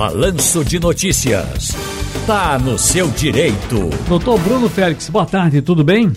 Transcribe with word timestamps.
Balanço 0.00 0.64
de 0.64 0.80
Notícias. 0.80 1.72
Tá 2.26 2.58
no 2.58 2.78
seu 2.78 3.10
direito. 3.10 3.90
Doutor 4.08 4.40
Bruno 4.40 4.66
Félix, 4.66 5.10
boa 5.10 5.26
tarde, 5.26 5.60
tudo 5.60 5.84
bem? 5.84 6.10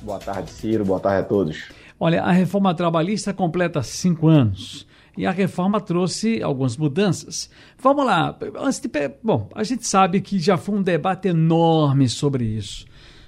Boa 0.00 0.18
tarde, 0.18 0.50
Ciro. 0.50 0.82
Boa 0.82 0.98
tarde 0.98 1.20
a 1.20 1.24
todos. 1.24 1.64
Olha, 2.00 2.22
a 2.22 2.32
reforma 2.32 2.74
trabalhista 2.74 3.34
completa 3.34 3.82
cinco 3.82 4.26
anos 4.26 4.86
e 5.18 5.26
a 5.26 5.32
reforma 5.32 5.82
trouxe 5.82 6.42
algumas 6.42 6.78
mudanças. 6.78 7.50
Vamos 7.78 8.06
lá. 8.06 8.34
Antes 8.58 8.80
de, 8.80 8.88
bom, 9.22 9.50
a 9.54 9.62
gente 9.62 9.86
sabe 9.86 10.22
que 10.22 10.38
já 10.38 10.56
foi 10.56 10.76
um 10.76 10.82
debate 10.82 11.28
enorme 11.28 12.08
sobre 12.08 12.42
isso 12.46 12.86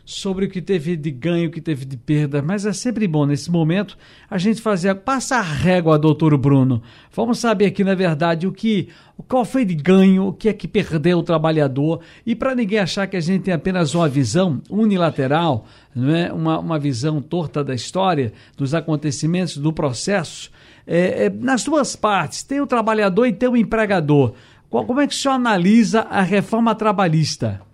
sobre 0.09 0.47
o 0.47 0.49
que 0.49 0.63
teve 0.63 0.97
de 0.97 1.11
ganho, 1.11 1.51
o 1.51 1.53
que 1.53 1.61
teve 1.61 1.85
de 1.85 1.95
perda, 1.95 2.41
mas 2.41 2.65
é 2.65 2.73
sempre 2.73 3.07
bom 3.07 3.27
nesse 3.27 3.51
momento 3.51 3.95
a 4.31 4.39
gente 4.39 4.63
fazer 4.63 4.95
passa 4.95 5.37
a 5.37 5.43
régua, 5.43 5.99
doutor 5.99 6.35
Bruno. 6.39 6.83
Vamos 7.13 7.39
saber 7.41 7.67
aqui 7.67 7.85
na 7.85 7.95
verdade 7.95 8.47
o 8.47 8.53
que 8.53 8.89
qual 9.29 9.45
foi 9.45 9.67
de 9.67 9.75
ganho, 9.75 10.29
o 10.29 10.33
que 10.33 10.49
é 10.49 10.55
que 10.55 10.67
perdeu 10.67 11.19
o 11.19 11.23
trabalhador 11.23 12.01
e 12.25 12.35
para 12.35 12.55
ninguém 12.55 12.79
achar 12.79 13.07
que 13.07 13.19
a 13.19 13.21
gente 13.21 13.43
tem 13.43 13.53
apenas 13.53 13.95
uma 13.95 14.09
visão 14.09 14.63
unilateral, 14.71 15.67
não 15.95 16.17
é? 16.17 16.33
uma, 16.33 16.59
uma 16.59 16.79
visão 16.79 17.21
torta 17.21 17.63
da 17.63 17.75
história, 17.75 18.33
dos 18.57 18.73
acontecimentos, 18.73 19.59
do 19.59 19.75
processo. 19.75 20.51
É, 20.87 21.27
é, 21.27 21.29
nas 21.31 21.65
duas 21.65 21.95
partes, 21.95 22.43
tem 22.43 22.63
o 22.63 22.67
trabalhador 22.67 23.27
e 23.27 23.33
tem 23.35 23.47
o 23.47 23.57
empregador. 23.59 24.33
Como 24.71 25.03
é 25.03 25.07
que 25.07 25.13
o 25.13 25.17
senhor 25.17 25.35
analisa 25.35 26.01
a 26.01 26.23
reforma 26.23 26.75
trabalhista? 26.75 27.68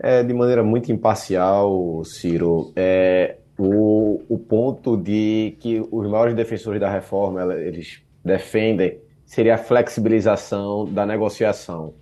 É, 0.00 0.22
de 0.22 0.32
maneira 0.32 0.62
muito 0.62 0.92
imparcial, 0.92 2.04
Ciro, 2.04 2.72
é, 2.76 3.36
o, 3.58 4.22
o 4.28 4.38
ponto 4.38 4.96
de 4.96 5.56
que 5.58 5.84
os 5.90 6.08
maiores 6.08 6.36
defensores 6.36 6.80
da 6.80 6.88
reforma 6.88 7.52
eles 7.54 8.00
defendem 8.24 8.98
seria 9.26 9.56
a 9.56 9.58
flexibilização 9.58 10.84
da 10.86 11.04
negociação 11.04 11.94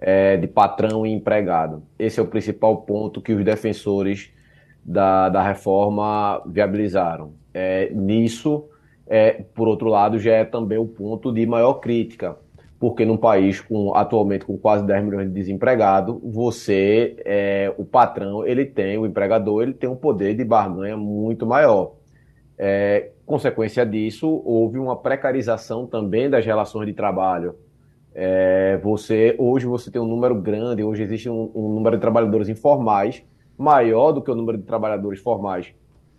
é, 0.00 0.36
de 0.36 0.46
patrão 0.48 1.06
e 1.06 1.12
empregado. 1.12 1.82
Esse 1.98 2.18
é 2.18 2.22
o 2.22 2.26
principal 2.26 2.78
ponto 2.82 3.22
que 3.22 3.32
os 3.32 3.44
defensores 3.44 4.30
da, 4.84 5.28
da 5.28 5.42
reforma 5.42 6.42
viabilizaram. 6.46 7.32
É, 7.54 7.88
nisso, 7.90 8.64
é, 9.06 9.44
por 9.54 9.68
outro 9.68 9.88
lado, 9.88 10.18
já 10.18 10.32
é 10.32 10.44
também 10.44 10.76
o 10.76 10.86
ponto 10.86 11.32
de 11.32 11.46
maior 11.46 11.74
crítica, 11.74 12.36
porque 12.84 13.06
num 13.06 13.16
país 13.16 13.62
com 13.62 13.94
atualmente 13.94 14.44
com 14.44 14.58
quase 14.58 14.84
10 14.84 15.04
milhões 15.06 15.28
de 15.28 15.32
desempregados, 15.32 16.18
você, 16.22 17.16
é, 17.24 17.72
o 17.78 17.84
patrão, 17.86 18.46
ele 18.46 18.66
tem, 18.66 18.98
o 18.98 19.06
empregador, 19.06 19.62
ele 19.62 19.72
tem 19.72 19.88
um 19.88 19.96
poder 19.96 20.34
de 20.34 20.44
barganha 20.44 20.94
muito 20.94 21.46
maior. 21.46 21.94
É, 22.58 23.12
consequência 23.24 23.86
disso, 23.86 24.28
houve 24.44 24.78
uma 24.78 24.94
precarização 24.98 25.86
também 25.86 26.28
das 26.28 26.44
relações 26.44 26.84
de 26.86 26.92
trabalho. 26.92 27.54
É, 28.14 28.78
você 28.82 29.34
hoje 29.38 29.64
você 29.64 29.90
tem 29.90 29.98
um 29.98 30.06
número 30.06 30.34
grande, 30.34 30.84
hoje 30.84 31.04
existe 31.04 31.30
um, 31.30 31.50
um 31.54 31.70
número 31.70 31.96
de 31.96 32.02
trabalhadores 32.02 32.50
informais 32.50 33.24
maior 33.56 34.12
do 34.12 34.20
que 34.20 34.30
o 34.30 34.34
número 34.34 34.58
de 34.58 34.64
trabalhadores 34.64 35.20
formais 35.20 35.72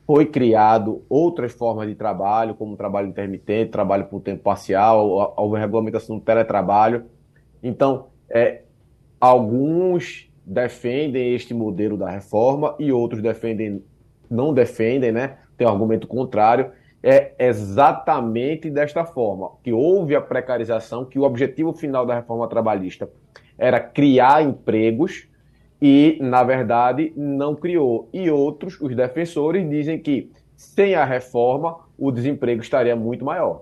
foi 0.06 0.26
criado 0.26 1.04
outras 1.10 1.52
formas 1.52 1.88
de 1.88 1.96
trabalho, 1.96 2.54
como 2.54 2.78
trabalho 2.78 3.08
intermitente, 3.08 3.72
trabalho 3.72 4.06
por 4.06 4.22
tempo 4.22 4.44
parcial, 4.44 5.36
a, 5.38 5.60
regulamentação 5.60 6.18
do 6.18 6.24
teletrabalho. 6.24 7.06
Então, 7.64 8.08
é, 8.30 8.62
alguns 9.20 10.32
defendem 10.46 11.34
este 11.34 11.54
modelo 11.54 11.98
da 11.98 12.10
reforma 12.10 12.76
e 12.78 12.92
outros 12.92 13.22
defendem, 13.22 13.84
não 14.30 14.54
defendem, 14.54 15.12
né? 15.12 15.38
Tem 15.58 15.66
um 15.66 15.72
argumento 15.72 16.08
contrário. 16.08 16.72
É 17.02 17.34
exatamente 17.40 18.70
desta 18.70 19.06
forma 19.06 19.52
que 19.64 19.74
houve 19.74 20.16
a 20.16 20.22
precarização, 20.22 21.06
que 21.06 21.18
o 21.18 21.24
objetivo 21.24 21.74
final 21.74 22.06
da 22.06 22.16
reforma 22.16 22.48
trabalhista 22.48 23.10
era 23.58 23.80
criar 23.80 24.44
empregos 24.44 25.28
e, 25.88 26.18
na 26.20 26.44
verdade, 26.44 27.14
não 27.16 27.56
criou. 27.56 28.10
E 28.12 28.28
outros, 28.32 28.82
os 28.82 28.96
defensores, 28.96 29.70
dizem 29.70 30.00
que 30.00 30.32
sem 30.56 30.96
a 30.96 31.06
reforma 31.06 31.78
o 31.96 32.12
desemprego 32.12 32.60
estaria 32.60 32.96
muito 32.96 33.24
maior. 33.24 33.62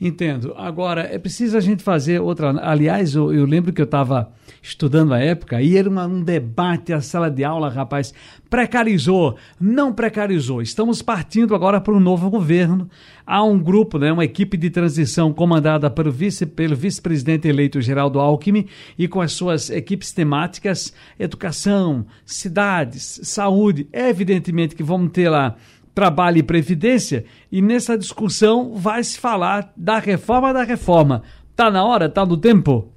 Entendo. 0.00 0.52
Agora, 0.56 1.02
é 1.02 1.18
preciso 1.18 1.56
a 1.56 1.60
gente 1.60 1.82
fazer 1.82 2.20
outra. 2.20 2.50
Aliás, 2.60 3.14
eu, 3.14 3.32
eu 3.32 3.46
lembro 3.46 3.72
que 3.72 3.80
eu 3.80 3.84
estava 3.84 4.32
estudando 4.62 5.12
a 5.12 5.18
época 5.18 5.60
e 5.60 5.76
era 5.76 5.88
uma, 5.88 6.06
um 6.06 6.22
debate, 6.22 6.92
a 6.92 7.00
sala 7.00 7.30
de 7.30 7.42
aula, 7.42 7.68
rapaz. 7.68 8.14
Precarizou, 8.48 9.36
não 9.60 9.92
precarizou. 9.92 10.62
Estamos 10.62 11.02
partindo 11.02 11.54
agora 11.54 11.80
para 11.80 11.94
um 11.94 12.00
novo 12.00 12.30
governo. 12.30 12.88
Há 13.26 13.42
um 13.42 13.58
grupo, 13.58 13.98
né, 13.98 14.12
uma 14.12 14.24
equipe 14.24 14.56
de 14.56 14.70
transição 14.70 15.32
comandada 15.32 15.90
pelo 15.90 16.12
vice, 16.12 16.46
pelo 16.46 16.76
vice-presidente 16.76 17.48
eleito 17.48 17.80
Geraldo 17.80 18.20
Alckmin 18.20 18.66
e 18.98 19.08
com 19.08 19.20
as 19.20 19.32
suas 19.32 19.70
equipes 19.70 20.12
temáticas: 20.12 20.92
educação, 21.18 22.06
cidades, 22.24 23.20
saúde. 23.22 23.88
É 23.92 24.08
evidentemente 24.08 24.74
que 24.76 24.82
vamos 24.82 25.12
ter 25.12 25.28
lá 25.28 25.56
trabalho 25.94 26.38
e 26.38 26.42
previdência, 26.42 27.24
e 27.50 27.60
nessa 27.60 27.96
discussão 27.96 28.74
vai 28.74 29.02
se 29.04 29.18
falar 29.18 29.72
da 29.76 29.98
reforma 29.98 30.52
da 30.52 30.62
reforma. 30.62 31.22
Tá 31.54 31.70
na 31.70 31.84
hora? 31.84 32.08
Tá 32.08 32.24
no 32.24 32.36
tempo? 32.36 32.88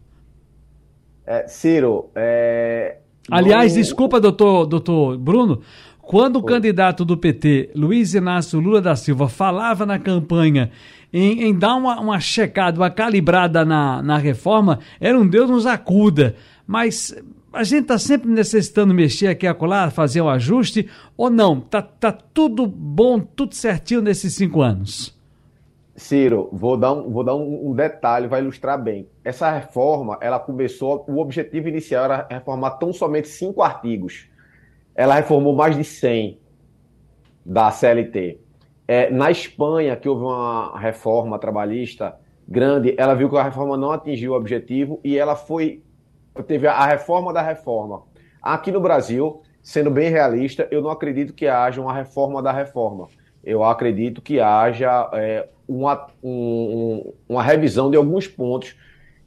É, 1.26 1.48
Ciro, 1.48 2.10
é... 2.16 2.98
Aliás, 3.30 3.74
desculpa, 3.74 4.22
doutor, 4.22 4.68
doutor 4.68 5.18
Bruno, 5.18 5.62
quando 6.00 6.38
o 6.38 6.44
candidato 6.44 7.04
do 7.04 7.18
PT, 7.18 7.72
Luiz 7.76 8.14
Inácio 8.14 8.60
Lula 8.60 8.80
da 8.80 8.96
Silva, 8.96 9.28
falava 9.28 9.86
na 9.86 9.98
campanha 9.98 10.70
em, 11.12 11.46
em 11.46 11.58
dar 11.58 11.76
uma, 11.76 12.00
uma 12.00 12.20
checada, 12.20 12.80
uma 12.80 12.92
calibrada 12.92 13.66
na, 13.66 14.04
na 14.04 14.18
reforma, 14.18 14.80
era 15.00 15.18
um 15.18 15.28
Deus 15.28 15.50
nos 15.50 15.66
acuda. 15.66 16.36
Mas 16.68 17.16
a 17.56 17.64
gente 17.64 17.84
está 17.84 17.98
sempre 17.98 18.30
necessitando 18.30 18.94
mexer 18.94 19.28
aqui 19.28 19.46
e 19.46 19.50
acolá, 19.50 19.90
fazer 19.90 20.22
um 20.22 20.28
ajuste, 20.28 20.90
ou 21.16 21.30
não? 21.30 21.62
Tá, 21.62 21.82
tá 21.82 22.12
tudo 22.12 22.68
bom, 22.68 23.20
tudo 23.20 23.56
certinho 23.56 24.02
nesses 24.02 24.36
cinco 24.36 24.62
anos? 24.62 25.18
Ciro, 25.96 26.50
vou 26.52 26.76
dar, 26.76 26.92
um, 26.92 27.10
vou 27.10 27.24
dar 27.24 27.34
um, 27.34 27.70
um, 27.70 27.74
detalhe, 27.74 28.28
vai 28.28 28.42
ilustrar 28.42 28.82
bem. 28.82 29.08
Essa 29.24 29.50
reforma, 29.50 30.18
ela 30.20 30.38
começou, 30.38 31.06
o 31.08 31.20
objetivo 31.20 31.70
inicial 31.70 32.04
era 32.04 32.28
reformar 32.30 32.72
tão 32.72 32.92
somente 32.92 33.30
cinco 33.30 33.62
artigos. 33.62 34.28
Ela 34.94 35.16
reformou 35.16 35.56
mais 35.56 35.78
de 35.78 35.86
100 35.86 36.38
da 37.46 37.72
CLT. 37.72 38.38
É, 38.86 39.10
na 39.10 39.32
Espanha, 39.32 39.96
que 39.96 40.10
houve 40.10 40.26
uma 40.26 40.78
reforma 40.78 41.40
trabalhista 41.40 42.18
grande, 42.46 42.94
ela 42.98 43.16
viu 43.16 43.30
que 43.30 43.38
a 43.38 43.44
reforma 43.44 43.78
não 43.78 43.92
atingiu 43.92 44.34
o 44.34 44.36
objetivo 44.36 45.00
e 45.04 45.18
ela 45.18 45.38
foi 45.38 45.82
teve 46.44 46.68
a 46.68 46.86
reforma 46.86 47.32
da 47.32 47.42
reforma. 47.42 48.04
Aqui 48.42 48.72
no 48.72 48.80
Brasil, 48.80 49.42
sendo 49.62 49.90
bem 49.90 50.10
realista, 50.10 50.68
eu 50.70 50.82
não 50.82 50.90
acredito 50.90 51.34
que 51.34 51.48
haja 51.48 51.82
uma 51.82 51.94
reforma 51.94 52.42
da 52.42 52.52
reforma. 52.52 53.08
Eu 53.44 53.64
acredito 53.64 54.22
que 54.22 54.40
haja 54.40 55.10
é, 55.14 55.48
uma, 55.68 56.08
um, 56.24 57.14
uma 57.28 57.44
revisão 57.44 57.90
de 57.90 57.98
alguns 57.98 58.28
pontos 58.28 58.76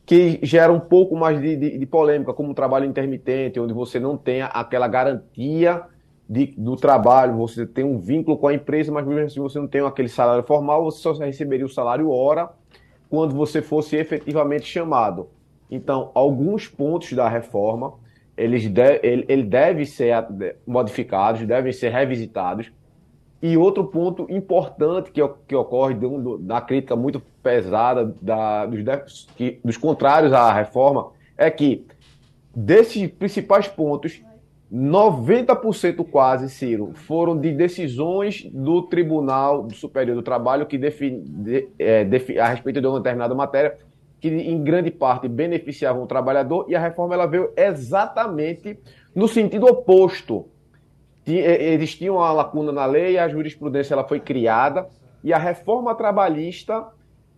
que 0.04 0.38
geram 0.42 0.76
um 0.76 0.80
pouco 0.80 1.14
mais 1.16 1.40
de, 1.40 1.56
de, 1.56 1.78
de, 1.78 1.86
polêmica, 1.86 2.32
como 2.32 2.50
o 2.50 2.54
trabalho 2.54 2.86
intermitente, 2.86 3.60
onde 3.60 3.74
você 3.74 4.00
não 4.00 4.16
tem 4.16 4.40
aquela 4.40 4.88
garantia 4.88 5.82
de, 6.28 6.46
do 6.56 6.76
trabalho, 6.76 7.36
você 7.36 7.66
tem 7.66 7.84
um 7.84 7.98
vínculo 7.98 8.38
com 8.38 8.48
a 8.48 8.54
empresa, 8.54 8.90
mas 8.90 9.06
mesmo 9.06 9.26
assim 9.26 9.40
você 9.40 9.58
não 9.58 9.66
tem 9.66 9.80
aquele 9.82 10.08
salário 10.08 10.42
formal, 10.44 10.84
você 10.84 11.00
só 11.00 11.12
receberia 11.12 11.66
o 11.66 11.68
salário 11.68 12.10
hora 12.10 12.48
quando 13.10 13.34
você 13.34 13.60
fosse 13.60 13.96
efetivamente 13.96 14.66
chamado. 14.66 15.28
Então, 15.70 16.10
alguns 16.14 16.66
pontos 16.66 17.12
da 17.12 17.28
reforma, 17.28 17.94
eles 18.36 18.68
de, 18.68 19.00
ele, 19.02 19.24
ele 19.28 19.42
deve 19.42 19.84
ser 19.84 20.26
modificados, 20.66 21.46
devem 21.46 21.72
ser 21.72 21.90
revisitados. 21.90 22.70
E 23.40 23.56
outro 23.56 23.84
ponto 23.84 24.26
importante 24.30 25.12
que, 25.12 25.20
que 25.46 25.54
ocorre 25.54 25.96
da 26.40 26.60
crítica 26.60 26.96
muito 26.96 27.22
pesada 27.42 28.12
da, 28.20 28.66
dos, 28.66 29.28
que, 29.36 29.60
dos 29.64 29.76
contrários 29.76 30.32
à 30.32 30.52
reforma 30.52 31.12
é 31.36 31.50
que, 31.50 31.86
desses 32.54 33.08
principais 33.08 33.68
pontos, 33.68 34.20
90% 34.72 36.04
quase, 36.10 36.50
Ciro, 36.50 36.92
foram 36.94 37.38
de 37.38 37.52
decisões 37.52 38.44
do 38.52 38.82
Tribunal 38.82 39.68
Superior 39.70 40.14
do 40.14 40.22
Trabalho 40.22 40.66
que 40.66 40.76
define, 40.76 41.20
de, 41.20 41.68
é, 41.78 42.04
defi, 42.04 42.38
a 42.38 42.48
respeito 42.48 42.80
de 42.80 42.86
uma 42.86 42.98
determinada 42.98 43.34
matéria 43.34 43.78
que 44.20 44.28
em 44.28 44.62
grande 44.62 44.90
parte 44.90 45.28
beneficiavam 45.28 46.02
o 46.02 46.06
trabalhador, 46.06 46.66
e 46.68 46.74
a 46.74 46.80
reforma 46.80 47.14
ela 47.14 47.26
veio 47.26 47.52
exatamente 47.56 48.78
no 49.14 49.28
sentido 49.28 49.66
oposto. 49.66 50.46
Existia 51.26 52.12
uma 52.12 52.32
lacuna 52.32 52.72
na 52.72 52.86
lei, 52.86 53.18
a 53.18 53.28
jurisprudência 53.28 53.94
ela 53.94 54.04
foi 54.04 54.18
criada, 54.18 54.88
e 55.22 55.32
a 55.32 55.38
reforma 55.38 55.94
trabalhista 55.94 56.86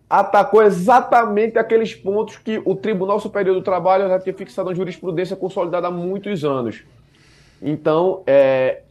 atacou 0.09 0.61
exatamente 0.61 1.57
aqueles 1.57 1.95
pontos 1.95 2.37
que 2.37 2.61
o 2.65 2.75
Tribunal 2.75 3.19
Superior 3.19 3.55
do 3.55 3.61
Trabalho 3.61 4.09
já 4.09 4.19
tinha 4.19 4.33
fixado 4.33 4.69
na 4.69 4.75
jurisprudência 4.75 5.35
consolidada 5.35 5.87
há 5.87 5.91
muitos 5.91 6.43
anos. 6.43 6.83
Então, 7.61 8.21
é, 8.27 8.81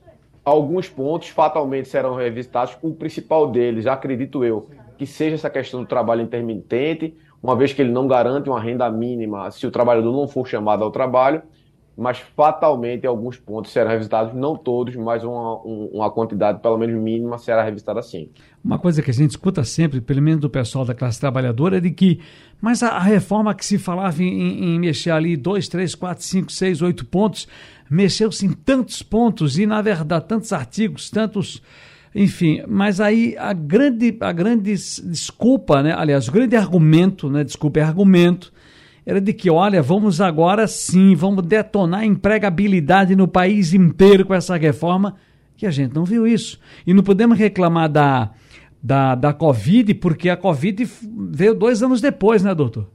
alguns 0.44 0.88
pontos 0.88 1.28
fatalmente 1.28 1.88
serão 1.88 2.14
revisitados. 2.14 2.76
O 2.80 2.94
principal 2.94 3.50
deles, 3.50 3.86
acredito 3.86 4.44
eu, 4.44 4.70
que 4.96 5.06
seja 5.06 5.34
essa 5.34 5.50
questão 5.50 5.80
do 5.80 5.86
trabalho 5.86 6.22
intermitente, 6.22 7.16
uma 7.42 7.56
vez 7.56 7.72
que 7.72 7.80
ele 7.80 7.92
não 7.92 8.06
garante 8.06 8.48
uma 8.48 8.60
renda 8.60 8.90
mínima 8.90 9.50
se 9.50 9.66
o 9.66 9.70
trabalhador 9.70 10.12
não 10.12 10.28
for 10.28 10.46
chamado 10.46 10.84
ao 10.84 10.90
trabalho, 10.90 11.42
mas 11.96 12.18
fatalmente 12.34 13.06
alguns 13.06 13.36
pontos 13.36 13.72
serão 13.72 13.90
revisitados, 13.90 14.32
não 14.32 14.56
todos, 14.56 14.96
mas 14.96 15.22
uma, 15.22 15.56
uma 15.56 16.10
quantidade 16.10 16.60
pelo 16.60 16.78
menos 16.78 16.98
mínima 16.98 17.36
será 17.36 17.62
revisitada 17.62 18.00
sim. 18.00 18.30
Uma 18.64 18.78
coisa 18.78 19.02
que 19.02 19.10
a 19.10 19.14
gente 19.14 19.32
escuta 19.32 19.64
sempre, 19.64 20.00
pelo 20.00 20.22
menos 20.22 20.40
do 20.40 20.48
pessoal 20.48 20.84
da 20.84 20.94
classe 20.94 21.20
trabalhadora, 21.20 21.76
é 21.76 21.80
de 21.80 21.90
que, 21.90 22.20
mas 22.60 22.82
a, 22.82 22.88
a 22.88 23.00
reforma 23.00 23.54
que 23.54 23.64
se 23.66 23.76
falava 23.76 24.22
em, 24.22 24.64
em, 24.64 24.78
mexer 24.78 25.10
ali 25.10 25.36
dois, 25.36 25.68
três, 25.68 25.94
quatro, 25.94 26.24
cinco, 26.24 26.50
seis, 26.50 26.80
oito 26.80 27.04
pontos, 27.04 27.46
mexeu-se 27.90 28.46
em 28.46 28.52
tantos 28.52 29.02
pontos 29.02 29.58
e, 29.58 29.66
na 29.66 29.82
verdade, 29.82 30.24
tantos 30.26 30.54
artigos, 30.54 31.10
tantos 31.10 31.62
enfim, 32.14 32.62
mas 32.66 33.00
aí 33.00 33.36
a 33.38 33.52
grande, 33.52 34.16
a 34.20 34.32
grande 34.32 34.72
desculpa, 34.72 35.82
né? 35.82 35.94
aliás, 35.96 36.26
o 36.28 36.32
grande 36.32 36.56
argumento, 36.56 37.30
né? 37.30 37.44
desculpa, 37.44 37.78
é 37.78 37.82
argumento, 37.82 38.52
era 39.06 39.20
de 39.20 39.32
que, 39.32 39.50
olha, 39.50 39.80
vamos 39.80 40.20
agora 40.20 40.66
sim, 40.66 41.14
vamos 41.14 41.46
detonar 41.46 42.00
a 42.00 42.06
empregabilidade 42.06 43.14
no 43.14 43.28
país 43.28 43.72
inteiro 43.72 44.24
com 44.24 44.34
essa 44.34 44.56
reforma, 44.56 45.16
que 45.56 45.66
a 45.66 45.70
gente 45.70 45.94
não 45.94 46.04
viu 46.04 46.26
isso. 46.26 46.58
E 46.86 46.92
não 46.92 47.02
podemos 47.02 47.38
reclamar 47.38 47.88
da, 47.88 48.30
da, 48.82 49.14
da 49.14 49.32
Covid, 49.32 49.94
porque 49.94 50.28
a 50.28 50.36
Covid 50.36 50.88
veio 51.30 51.54
dois 51.54 51.82
anos 51.82 52.00
depois, 52.00 52.42
né, 52.42 52.54
doutor? 52.54 52.88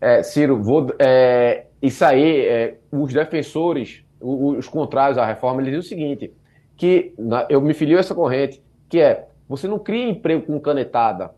É, 0.00 0.22
Ciro, 0.22 0.62
vou, 0.62 0.94
é, 0.98 1.66
isso 1.82 2.04
aí, 2.04 2.40
é, 2.46 2.78
os 2.90 3.12
defensores, 3.12 4.02
os, 4.20 4.58
os 4.58 4.68
contrários 4.68 5.18
à 5.18 5.26
reforma, 5.26 5.60
eles 5.60 5.74
dizem 5.74 5.86
o 5.86 5.88
seguinte, 5.88 6.32
que 6.78 7.12
eu 7.50 7.60
me 7.60 7.74
filio 7.74 7.96
a 7.96 8.00
essa 8.00 8.14
corrente, 8.14 8.62
que 8.88 9.00
é 9.00 9.26
você 9.48 9.66
não 9.66 9.78
cria 9.78 10.08
emprego 10.08 10.42
com 10.46 10.60
canetada, 10.60 11.32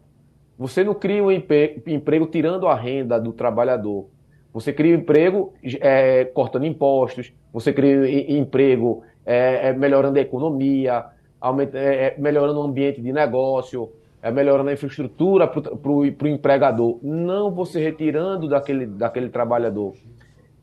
você 0.58 0.84
não 0.84 0.92
cria 0.92 1.24
um 1.24 1.32
emprego, 1.32 2.26
tirando 2.26 2.68
a 2.68 2.74
renda 2.74 3.18
do 3.18 3.32
trabalhador. 3.32 4.08
Você 4.52 4.74
cria 4.74 4.94
um 4.94 5.00
emprego 5.00 5.54
é, 5.80 6.26
cortando 6.26 6.66
impostos, 6.66 7.32
você 7.50 7.72
cria 7.72 8.36
emprego 8.36 9.02
é, 9.24 9.68
é, 9.68 9.72
melhorando 9.72 10.18
a 10.18 10.22
economia, 10.22 11.06
aumenta, 11.40 11.78
é, 11.78 12.08
é, 12.08 12.14
melhorando 12.18 12.60
o 12.60 12.62
ambiente 12.62 13.00
de 13.00 13.10
negócio, 13.10 13.90
é, 14.20 14.30
melhorando 14.30 14.68
a 14.68 14.74
infraestrutura 14.74 15.46
para 15.46 15.90
o 15.90 16.04
empregador. 16.04 16.98
Não 17.02 17.50
você 17.50 17.80
retirando 17.80 18.46
daquele, 18.46 18.84
daquele 18.84 19.30
trabalhador. 19.30 19.94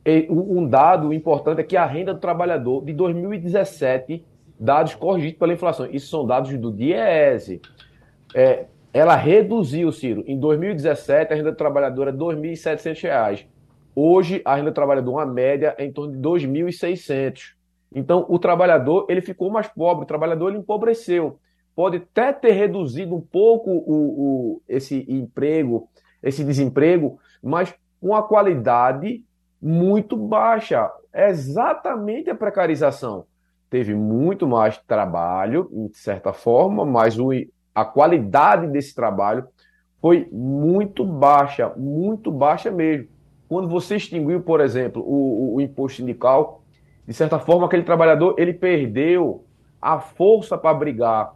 E, 0.06 0.28
um 0.30 0.68
dado 0.68 1.12
importante 1.12 1.62
é 1.62 1.64
que 1.64 1.76
a 1.76 1.86
renda 1.86 2.14
do 2.14 2.20
trabalhador 2.20 2.86
de 2.86 2.94
2017 2.94 4.24
dados 4.60 4.96
corrigidos 4.96 5.38
pela 5.38 5.54
inflação. 5.54 5.88
Isso 5.92 6.08
são 6.08 6.26
dados 6.26 6.56
do 6.58 6.72
DIEESE. 6.72 7.62
É, 8.34 8.66
ela 8.94 9.16
reduziu, 9.16 9.92
Ciro. 9.92 10.24
Em 10.26 10.40
2017, 10.40 11.34
a 11.34 11.36
renda 11.36 11.52
do 11.52 11.58
trabalhador 11.58 12.08
é 12.08 12.12
R$ 12.12 12.18
2.700. 12.18 13.46
Hoje, 13.96 14.42
a 14.46 14.56
renda 14.56 14.72
do 14.72 14.74
trabalhador, 14.74 15.12
uma 15.12 15.26
média, 15.26 15.76
é 15.78 15.86
em 15.86 15.92
torno 15.92 16.12
de 16.12 16.18
R$ 16.18 16.24
2.600. 16.24 17.56
Então, 17.94 18.26
o 18.28 18.38
trabalhador 18.38 19.06
ele 19.10 19.22
ficou 19.22 19.50
mais 19.50 19.68
pobre, 19.68 20.04
o 20.04 20.08
trabalhador 20.08 20.50
ele 20.50 20.60
empobreceu. 20.60 21.40
Pode 21.76 21.98
até 21.98 22.34
ter 22.34 22.52
reduzido 22.52 23.16
um 23.16 23.22
pouco 23.22 23.70
o, 23.70 24.56
o, 24.56 24.62
esse 24.68 25.06
emprego, 25.08 25.88
esse 26.22 26.44
desemprego, 26.44 27.20
mas 27.42 27.74
com 28.02 28.16
a 28.16 28.24
qualidade 28.24 29.24
muito 29.62 30.18
baixa. 30.18 30.92
É 31.14 31.30
exatamente 31.30 32.30
a 32.30 32.36
precarização 32.36 33.26
teve 33.70 33.94
muito 33.94 34.48
mais 34.48 34.78
trabalho, 34.78 35.70
de 35.92 35.98
certa 35.98 36.34
forma, 36.34 36.86
mas 36.86 37.20
o, 37.20 37.30
a 37.74 37.86
qualidade 37.86 38.68
desse 38.68 38.96
trabalho 38.96 39.48
foi 40.02 40.28
muito 40.32 41.04
baixa, 41.04 41.74
muito 41.76 42.32
baixa 42.32 42.72
mesmo. 42.72 43.08
Quando 43.50 43.68
você 43.68 43.96
extinguiu, 43.96 44.42
por 44.42 44.62
exemplo, 44.62 45.02
o, 45.02 45.54
o, 45.54 45.56
o 45.56 45.62
imposto 45.62 45.98
sindical, 45.98 46.62
de 47.08 47.14
certa 47.14 47.40
forma, 47.40 47.66
aquele 47.66 47.84
trabalhador 47.84 48.36
ele 48.38 48.54
perdeu 48.54 49.44
a 49.82 50.00
força 50.00 50.58
para 50.58 50.74
brigar 50.74 51.36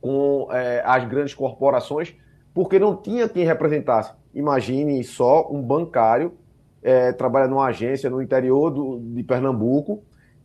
com 0.00 0.48
é, 0.50 0.82
as 0.84 1.06
grandes 1.06 1.34
corporações, 1.34 2.14
porque 2.54 2.78
não 2.78 2.96
tinha 2.96 3.28
quem 3.28 3.44
representasse. 3.44 4.12
Imagine 4.34 5.02
só 5.04 5.50
um 5.50 5.62
bancário 5.62 6.34
é, 6.82 7.12
trabalha 7.12 7.46
numa 7.46 7.66
agência 7.66 8.08
no 8.08 8.22
interior 8.22 8.70
do, 8.70 8.98
de 8.98 9.22
Pernambuco 9.22 10.02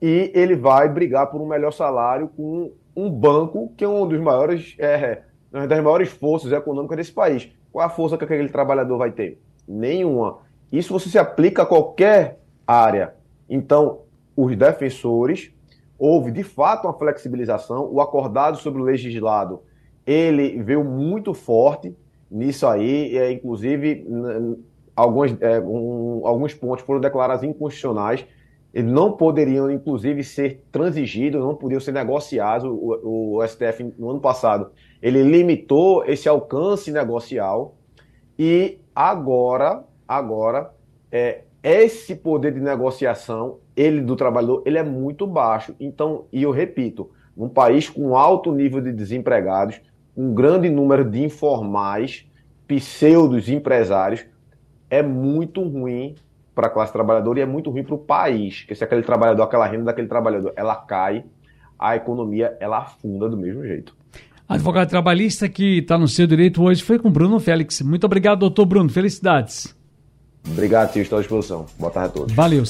e 0.07 0.31
ele 0.35 0.55
vai 0.55 0.87
brigar 0.87 1.31
por 1.31 1.41
um 1.41 1.47
melhor 1.47 1.71
salário 1.71 2.27
com 2.27 2.71
um 2.95 3.09
banco 3.09 3.73
que 3.75 3.83
é 3.83 3.89
um 3.89 4.07
dos 4.07 4.19
maiores, 4.19 4.75
é, 4.77 5.23
uma 5.51 5.65
das 5.65 5.83
maiores 5.83 6.09
forças 6.09 6.51
econômicas 6.51 6.95
desse 6.95 7.11
país. 7.11 7.49
Qual 7.71 7.83
a 7.83 7.89
força 7.89 8.15
que 8.15 8.23
aquele 8.23 8.49
trabalhador 8.49 8.99
vai 8.99 9.11
ter? 9.11 9.41
Nenhuma. 9.67 10.41
Isso 10.71 10.93
você 10.93 11.09
se 11.09 11.17
aplica 11.17 11.63
a 11.63 11.65
qualquer 11.65 12.37
área. 12.67 13.15
Então, 13.49 14.01
os 14.37 14.55
defensores, 14.55 15.51
houve 15.97 16.31
de 16.31 16.43
fato 16.43 16.85
uma 16.85 16.93
flexibilização, 16.93 17.91
o 17.91 17.99
acordado 17.99 18.57
sobre 18.57 18.83
o 18.83 18.85
legislado, 18.85 19.63
ele 20.05 20.61
veio 20.61 20.83
muito 20.83 21.33
forte 21.33 21.95
nisso 22.29 22.67
aí, 22.67 23.17
é, 23.17 23.31
inclusive 23.31 24.05
alguns, 24.95 25.35
é, 25.41 25.59
um, 25.61 26.21
alguns 26.27 26.53
pontos 26.53 26.85
foram 26.85 27.01
declarados 27.01 27.43
inconstitucionais, 27.43 28.23
eles 28.75 28.91
não 28.91 29.13
poderiam, 29.13 29.71
inclusive, 29.71 30.21
ser 30.21 30.61
transigidos, 30.69 31.39
não 31.39 31.55
podiam 31.55 31.79
ser 31.79 31.93
negociados. 31.93 32.67
O, 32.69 33.37
o, 33.37 33.47
STF, 33.47 33.93
no 33.97 34.09
ano 34.09 34.19
passado, 34.19 34.71
ele 35.01 35.23
limitou 35.23 36.03
esse 36.03 36.27
alcance 36.27 36.91
negocial 36.91 37.77
e 38.37 38.77
agora, 38.93 39.85
agora, 40.05 40.73
é, 41.09 41.43
esse 41.63 42.17
poder 42.17 42.53
de 42.53 42.59
negociação, 42.59 43.59
ele 43.77 44.01
do 44.01 44.13
trabalhador, 44.13 44.61
ele 44.65 44.77
é 44.77 44.83
muito 44.83 45.25
baixo. 45.25 45.73
Então, 45.79 46.25
e 46.29 46.43
eu 46.43 46.51
repito, 46.51 47.09
num 47.35 47.47
país 47.47 47.89
com 47.89 48.17
alto 48.17 48.51
nível 48.51 48.81
de 48.81 48.91
desempregados, 48.91 49.79
um 50.17 50.33
grande 50.33 50.69
número 50.69 51.09
de 51.09 51.23
informais, 51.23 52.29
pseudos 52.67 53.47
empresários, 53.47 54.25
é 54.89 55.01
muito 55.01 55.63
ruim 55.63 56.15
para 56.55 56.67
a 56.67 56.69
classe 56.69 56.93
trabalhadora 56.93 57.39
e 57.39 57.41
é 57.41 57.45
muito 57.45 57.69
ruim 57.69 57.83
para 57.83 57.93
o 57.93 57.97
país, 57.97 58.61
porque 58.61 58.75
se 58.75 58.83
aquele 58.83 59.03
trabalhador, 59.03 59.43
aquela 59.43 59.67
renda 59.67 59.83
daquele 59.83 60.07
trabalhador, 60.07 60.53
ela 60.55 60.75
cai, 60.75 61.25
a 61.77 61.95
economia 61.95 62.55
ela 62.59 62.79
afunda 62.79 63.27
do 63.29 63.37
mesmo 63.37 63.63
jeito. 63.63 63.93
Advogado 64.47 64.89
trabalhista 64.89 65.49
que 65.49 65.79
está 65.79 65.97
no 65.97 66.07
seu 66.07 66.25
direito 66.25 66.63
hoje 66.63 66.81
foi 66.81 66.97
com 66.97 67.11
Bruno 67.11 67.39
Félix. 67.39 67.81
Muito 67.81 68.05
obrigado, 68.05 68.39
doutor 68.39 68.65
Bruno. 68.65 68.89
Felicidades. 68.89 69.75
Obrigado, 70.47 70.93
Tio. 70.93 71.01
Estou 71.01 71.17
à 71.17 71.21
disposição. 71.21 71.65
Boa 71.77 71.91
tarde 71.91 72.09
a 72.09 72.11
todos. 72.11 72.33
Valeu. 72.33 72.63